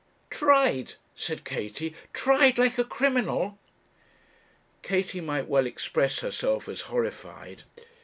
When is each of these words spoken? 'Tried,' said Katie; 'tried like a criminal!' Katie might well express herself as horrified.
'Tried,' 0.31 0.95
said 1.13 1.45
Katie; 1.45 1.93
'tried 2.11 2.57
like 2.57 2.79
a 2.79 2.83
criminal!' 2.83 3.59
Katie 4.81 5.21
might 5.21 5.45
well 5.47 5.67
express 5.67 6.21
herself 6.21 6.67
as 6.67 6.81
horrified. 6.89 7.65